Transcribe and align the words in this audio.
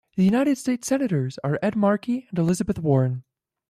The 0.15 0.23
United 0.23 0.57
States 0.57 0.87
Senators 0.87 1.37
are 1.43 1.59
Ed 1.61 1.75
Markey 1.75 2.25
and 2.31 2.39
Elizabeth 2.39 2.79
Warren. 2.79 3.23